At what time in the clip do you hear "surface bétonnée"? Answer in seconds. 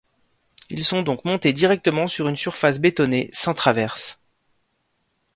2.35-3.29